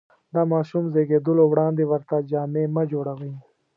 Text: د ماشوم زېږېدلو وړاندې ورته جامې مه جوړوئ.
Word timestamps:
د 0.33 0.35
ماشوم 0.51 0.83
زېږېدلو 0.93 1.43
وړاندې 1.47 1.83
ورته 1.91 2.15
جامې 2.31 2.65
مه 2.75 2.83
جوړوئ. 2.91 3.33